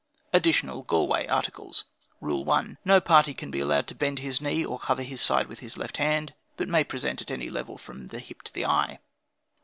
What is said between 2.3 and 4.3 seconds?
1. No party can be allowed to bend